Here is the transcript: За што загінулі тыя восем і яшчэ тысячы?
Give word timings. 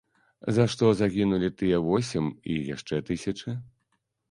За 0.57 0.63
што 0.73 0.89
загінулі 1.01 1.49
тыя 1.59 1.77
восем 1.89 2.33
і 2.55 2.59
яшчэ 2.75 3.01
тысячы? 3.13 3.57